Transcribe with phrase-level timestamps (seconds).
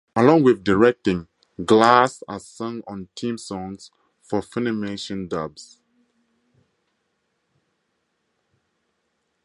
[0.15, 1.27] Along with directing,
[1.63, 5.77] Glass has sung on theme songs for Funimation dubs.